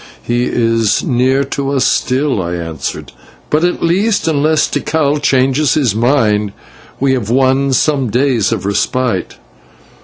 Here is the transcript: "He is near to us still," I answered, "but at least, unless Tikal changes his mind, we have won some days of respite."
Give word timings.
"He 0.23 0.45
is 0.45 1.03
near 1.03 1.43
to 1.43 1.69
us 1.69 1.85
still," 1.85 2.41
I 2.41 2.55
answered, 2.55 3.11
"but 3.51 3.63
at 3.63 3.83
least, 3.83 4.27
unless 4.27 4.67
Tikal 4.67 5.19
changes 5.21 5.75
his 5.75 5.93
mind, 5.93 6.53
we 6.99 7.13
have 7.13 7.29
won 7.29 7.71
some 7.71 8.09
days 8.09 8.51
of 8.51 8.65
respite." 8.65 9.35